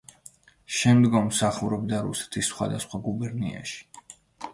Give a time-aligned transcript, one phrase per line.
[0.77, 3.77] შემდგომ მსახურობდა რუსეთის სხვადასხვა გუბერნიაში.